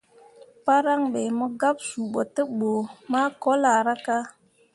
Paran 0.65 1.01
be, 1.13 1.21
mo 1.37 1.47
gab 1.61 1.77
suu 1.87 2.07
bo 2.13 2.21
tebǝ 2.35 2.71
makolahraka. 3.11 4.17